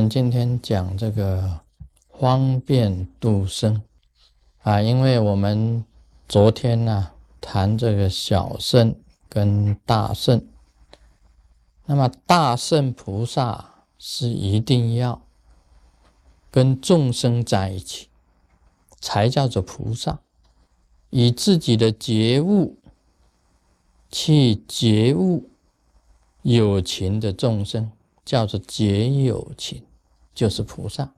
[0.00, 1.60] 们今天讲这个
[2.18, 3.82] 方便度生。
[4.62, 5.84] 啊，因为我们
[6.26, 8.94] 昨天呢谈这个小圣
[9.28, 10.42] 跟大圣，
[11.84, 15.20] 那么大圣菩萨是一定要
[16.50, 18.08] 跟众生在一起，
[19.02, 20.20] 才叫做菩萨，
[21.10, 22.78] 以自己的觉悟
[24.10, 25.50] 去觉悟
[26.40, 27.92] 有情的众生。
[28.22, 29.82] 叫做结有情，
[30.40, 31.12] 就是菩萨。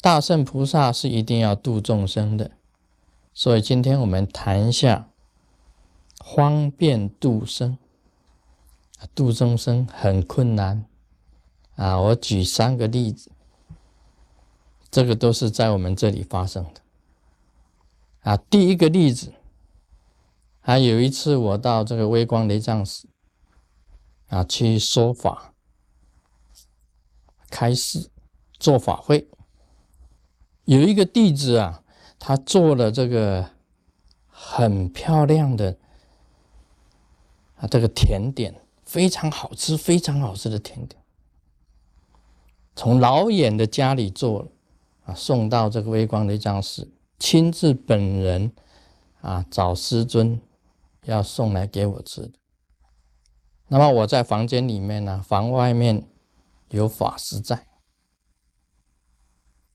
[0.00, 2.52] 大圣菩萨是一定要度众生的，
[3.32, 5.08] 所以今天我们谈一下
[6.24, 7.76] 方便度生。
[9.12, 10.84] 度众生很困难
[11.74, 12.00] 啊！
[12.00, 13.32] 我举三个例子，
[14.88, 16.80] 这个都是在我们这里发生的
[18.20, 18.36] 啊。
[18.36, 19.34] 第一个例子，
[20.60, 23.08] 还有一次我到这个微光雷藏寺
[24.28, 25.53] 啊去说法。
[27.54, 28.10] 开始
[28.58, 29.28] 做法会，
[30.64, 31.84] 有一个弟子啊，
[32.18, 33.48] 他做了这个
[34.26, 35.76] 很漂亮的
[37.54, 41.00] 啊，这个甜点非常好吃，非常好吃的甜点，
[42.74, 44.48] 从老远的家里做
[45.04, 48.50] 啊，送到这个微光的藏寺，亲自本人
[49.20, 50.40] 啊找师尊
[51.04, 52.32] 要送来给我吃的。
[53.68, 56.08] 那么我在房间里面呢，房外面。
[56.74, 57.68] 有法师在，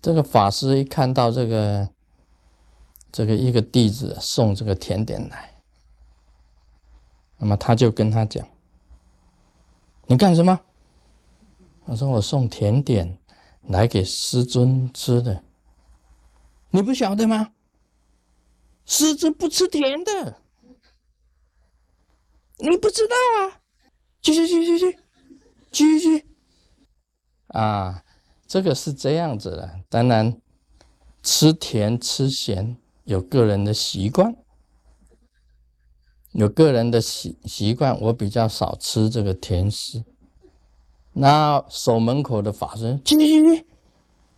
[0.00, 1.90] 这个法师一看到这个
[3.12, 5.60] 这个一个弟子送这个甜点来，
[7.36, 8.48] 那么他就跟他讲
[10.08, 10.58] ：“你干什么？”
[11.84, 13.18] 我说：“我送甜点
[13.60, 15.44] 来给师尊吃的，
[16.70, 17.52] 你不晓得吗？
[18.86, 20.40] 师尊不吃甜的，
[22.56, 23.60] 你不知道啊？
[24.22, 24.98] 继续，继续，继续，
[25.70, 26.26] 继续。”
[27.56, 28.02] 啊，
[28.46, 29.80] 这个是这样子的。
[29.88, 30.36] 当然，
[31.22, 34.36] 吃甜吃咸有个人的习惯，
[36.32, 37.98] 有个人的习习惯。
[37.98, 40.04] 我比较少吃这个甜食。
[41.14, 43.66] 那守门口的法师，去去去，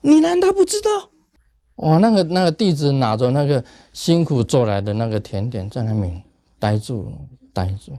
[0.00, 1.10] 你难道不知道？
[1.76, 6.24] 哇，那个那个弟子拿着那个辛苦做来的那个甜点，在那边
[6.58, 7.12] 呆住
[7.52, 7.92] 呆住。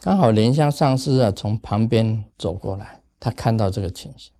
[0.00, 3.01] 刚好莲香上师啊，从旁边走过来。
[3.24, 4.32] 他看到这个情形，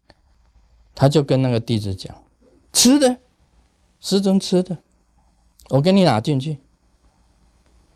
[0.92, 2.12] 他就跟那个弟子讲
[2.74, 3.18] ：“吃的，
[4.00, 4.76] 师尊吃的，
[5.68, 6.58] 我给你拿进去。”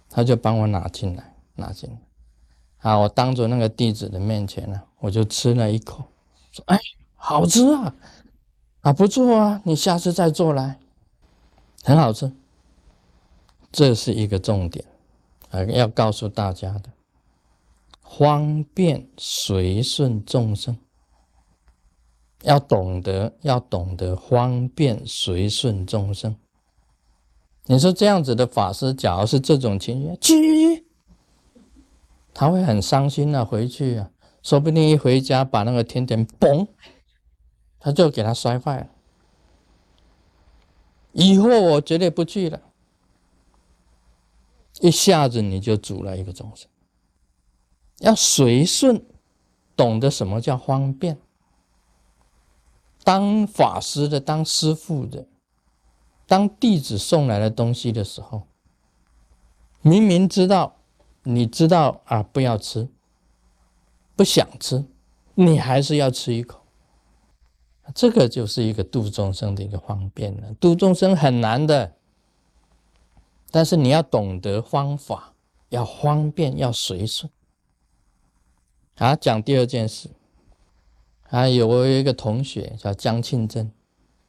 [0.09, 1.99] 他就帮我拿进来，拿进来。
[2.89, 6.05] 啊，我当着那个弟子的面前呢，我就吃了一口，
[6.53, 6.79] 说：“哎，
[7.17, 7.93] 好吃啊，
[8.83, 10.79] 啊，不错啊，你下次再做来，
[11.83, 12.31] 很好吃。”
[13.73, 14.85] 这是一个重点，
[15.51, 16.91] 啊，要告诉大家的。
[18.09, 20.79] 方便随顺众生，
[22.43, 26.37] 要懂得，要懂得方便随顺众生。
[27.65, 30.87] 你说这样子的法师，假如是这种情形，去，
[32.33, 34.11] 他会很伤心啊，回去啊，
[34.43, 36.69] 说不定一回家把那个甜点嘣，
[37.81, 38.89] 他就给他摔坏了。
[41.13, 42.63] 以后我绝对不去了，
[44.81, 46.69] 一下子你就阻了一个众生。
[47.99, 49.05] 要随顺，
[49.75, 51.19] 懂得什么叫方便。
[53.03, 55.27] 当法师的，当师傅的，
[56.27, 58.43] 当弟子送来的东西的时候，
[59.81, 60.77] 明明知道，
[61.23, 62.89] 你知道啊，不要吃，
[64.17, 64.85] 不想吃，
[65.35, 66.61] 你还是要吃一口。
[67.95, 70.53] 这个就是一个度众生的一个方便了。
[70.55, 71.95] 度众生很难的，
[73.53, 75.33] 但是你要懂得方法，
[75.69, 77.31] 要方便，要随顺。
[78.97, 80.11] 啊，讲第二件事。
[81.29, 83.73] 啊，有我有一个同学叫江庆珍，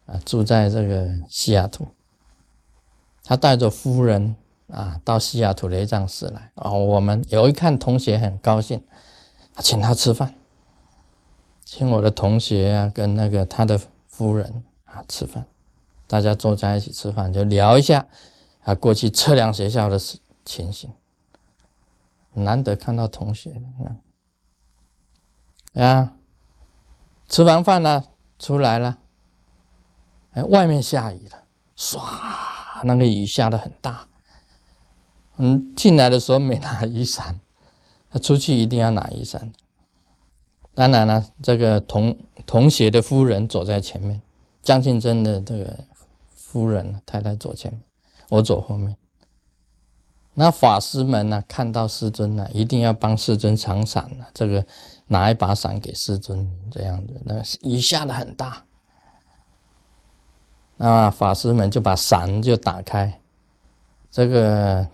[0.08, 1.88] 啊，住在这个西雅图。
[3.24, 4.36] 他带着夫人
[4.68, 6.52] 啊到西雅图雷藏寺来。
[6.56, 8.84] 啊，我们有一看同学很高兴，
[9.60, 10.34] 请他吃饭，
[11.64, 15.46] 请我的同学啊跟那个他的夫人啊吃饭，
[16.08, 18.08] 大家坐在一起吃饭就聊一下
[18.64, 20.90] 啊过去测量学校的事情形。
[22.34, 23.98] 难得看到同学，嗯。
[25.78, 26.14] 啊，
[27.30, 28.06] 吃完饭了，
[28.40, 28.98] 出来了。
[30.32, 31.44] 哎，外面下雨了，
[31.78, 32.00] 唰，
[32.84, 34.08] 那个雨下的很大。
[35.38, 37.40] 嗯，进来的时候没拿雨伞，
[38.10, 39.52] 他出去一定要拿雨伞。
[40.74, 44.22] 当然了，这个同同学的夫人走在前面，
[44.64, 45.86] 江庆珍的这个
[46.36, 47.82] 夫人太太走前面，
[48.30, 48.98] 我走后面。
[50.34, 54.66] 那法师们呢，看到师尊呢，一定要帮师尊藏伞呢，这个
[55.08, 58.66] 拿一把伞给师尊，这样子，那雨下的很大，
[60.76, 63.22] 那法师们就把伞就打开，
[64.12, 64.88] 这个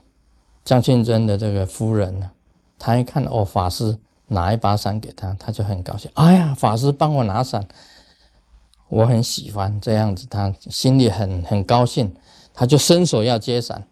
[0.63, 2.31] 江庆珍的这个夫人呢，
[2.77, 7.67] 她一看哦，法师拿一把伞给他，他就很高兴，哎呀，法师帮我拿伞，
[8.87, 12.15] 我很喜欢这样子，他心里很很高兴，
[12.53, 13.87] 他就伸手要接伞。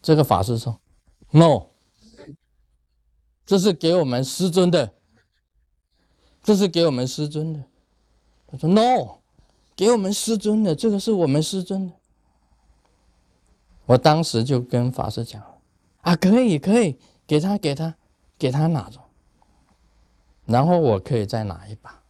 [0.00, 0.80] 这个法师说
[1.30, 1.66] ：“No，
[3.44, 4.92] 这是给我们师尊的，
[6.42, 7.62] 这是给我们师尊的。”
[8.50, 9.18] 他说：“No，
[9.76, 11.94] 给我们师尊的，这个是我们师尊的。”
[13.86, 15.42] 我当时就跟法师讲
[16.02, 16.96] ：“啊，可以，可以，
[17.26, 17.94] 给他，给他，
[18.38, 19.00] 给他拿着，
[20.46, 22.02] 然后我可以再拿一把，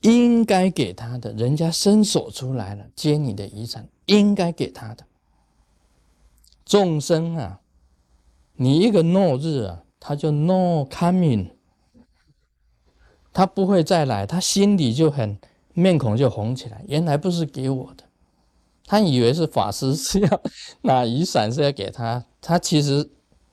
[0.00, 5.04] 应该给他的，人家伸手出来了接你的遗产，应该给他的。”
[6.64, 7.60] 众生啊，
[8.54, 11.50] 你一个诺日啊，他就 no coming，
[13.38, 15.38] 他不会再来，他心里就很
[15.72, 16.84] 面孔就红起来。
[16.88, 18.02] 原来不是给我的，
[18.84, 20.42] 他以为是法师是要
[20.80, 23.08] 拿雨伞是要给他，他其实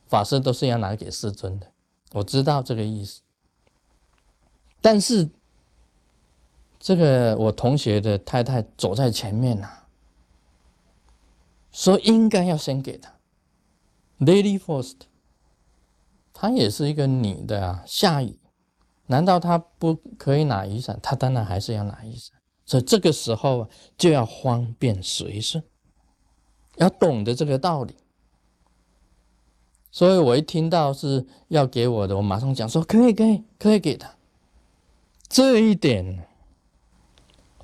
[0.08, 1.68] 法师都是要拿给师尊的。
[2.14, 3.22] 我知道这个意思，
[4.82, 5.30] 但是
[6.80, 9.70] 这个我同学的太太走在前面呐。
[11.72, 13.14] 说应该要先给他
[14.18, 14.96] ，lady first。
[16.34, 18.40] 她也是一个女的啊，下雨，
[19.08, 21.00] 难道他不可以拿雨伞？
[21.02, 22.38] 他当然还是要拿雨伞。
[22.66, 25.64] 所以这个时候啊，就要方便随顺，
[26.78, 27.96] 要懂得这个道理。
[29.92, 34.16] 所以我一听到是要给我的，我马上讲说可以，可以，可以给他。
[35.28, 36.28] 这一点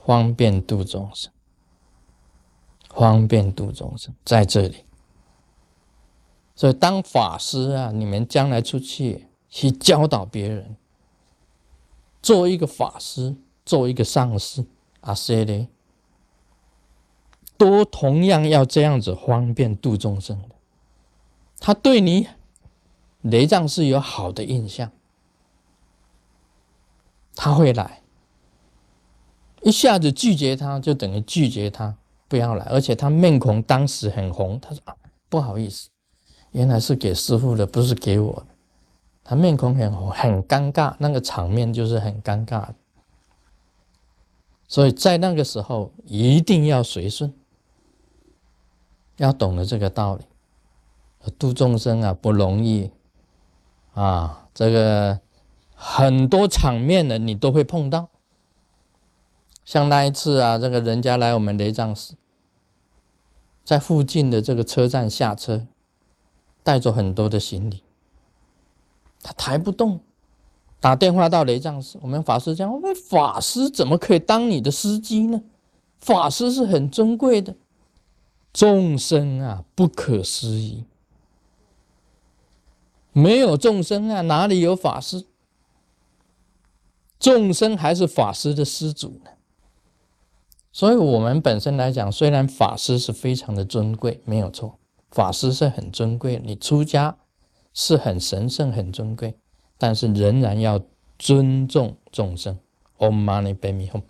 [0.06, 1.32] 方便度众生。
[2.94, 4.84] 方便度众生在这里，
[6.54, 10.76] 所以当法师啊，你们将来出去去教导别人，
[12.22, 13.36] 做一个法师，
[13.66, 14.66] 做一个上师
[15.02, 15.68] 阿，谁的
[17.58, 20.56] 都同样要这样子方便度众生的。
[21.60, 22.28] 他对你
[23.22, 24.92] 雷藏是有好的印象，
[27.36, 28.02] 他会来，
[29.62, 31.98] 一下子拒绝他，就等于拒绝他。
[32.28, 34.58] 不要来，而且他面孔当时很红。
[34.62, 34.96] 他说：“啊，
[35.28, 35.90] 不好意思，
[36.52, 38.48] 原来是给师傅的，不是给我的。”
[39.24, 42.70] 他面孔很红，很尴尬，那个场面就是很尴尬。
[44.68, 47.34] 所以在那个时候一定要随顺，
[49.18, 50.26] 要懂得这个道理。
[51.38, 52.90] 度众生啊，不容易
[53.94, 55.20] 啊，这个
[55.76, 58.10] 很多场面呢，你都会碰到。
[59.64, 62.16] 像那一次啊，这个人家来我们雷藏寺。
[63.64, 65.68] 在附近的这个车站下车，
[66.64, 67.84] 带着很多的行李，
[69.22, 70.00] 他抬不动，
[70.80, 75.42] 打电话到雷藏寺，我们法师讲：“我们法师怎么可以当你的司机呢？
[76.00, 77.56] 法师是很尊贵的，
[78.52, 80.86] 众生啊，不可思议，
[83.14, 85.26] 没有众生啊，哪里有法师？
[87.20, 89.32] 众生还是法师的施主呢？”
[90.74, 94.80] 所以，我们本身来讲，虽然法师是非常的尊贵，没有错，
[95.12, 97.18] 法师是很尊贵，你出家
[97.74, 99.36] 是很神圣、很尊贵，
[99.78, 100.82] 但是仍然要
[101.18, 102.58] 尊重众生。
[102.98, 104.02] Om Mani Padme Hum。